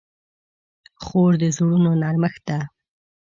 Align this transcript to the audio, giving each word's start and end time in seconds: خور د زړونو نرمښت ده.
خور 1.03 1.31
د 1.41 1.43
زړونو 1.57 1.91
نرمښت 2.01 2.41
ده. 2.49 2.59